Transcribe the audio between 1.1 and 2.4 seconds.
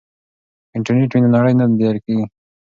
وي نو نړۍ نه لیرې کیږي.